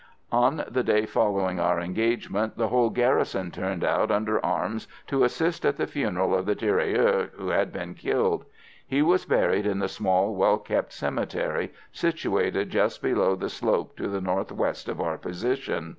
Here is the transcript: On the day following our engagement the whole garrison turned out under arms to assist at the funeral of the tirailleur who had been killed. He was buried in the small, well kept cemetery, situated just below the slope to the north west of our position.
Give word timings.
On 0.31 0.63
the 0.67 0.81
day 0.83 1.05
following 1.05 1.59
our 1.59 1.79
engagement 1.79 2.57
the 2.57 2.69
whole 2.69 2.89
garrison 2.89 3.51
turned 3.51 3.83
out 3.83 4.09
under 4.09 4.43
arms 4.43 4.87
to 5.05 5.23
assist 5.23 5.63
at 5.63 5.77
the 5.77 5.85
funeral 5.85 6.33
of 6.33 6.47
the 6.47 6.55
tirailleur 6.55 7.29
who 7.35 7.49
had 7.49 7.71
been 7.71 7.93
killed. 7.93 8.45
He 8.87 9.03
was 9.03 9.25
buried 9.25 9.67
in 9.67 9.77
the 9.77 9.87
small, 9.87 10.33
well 10.33 10.57
kept 10.57 10.91
cemetery, 10.91 11.71
situated 11.91 12.71
just 12.71 13.03
below 13.03 13.35
the 13.35 13.47
slope 13.51 13.95
to 13.97 14.07
the 14.07 14.21
north 14.21 14.51
west 14.51 14.89
of 14.89 14.99
our 14.99 15.19
position. 15.19 15.89